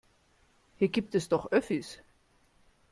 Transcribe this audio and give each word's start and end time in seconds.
Hier 0.79 0.87
gibt 0.87 1.13
es 1.13 1.29
doch 1.29 1.51
Öffis. 1.51 1.99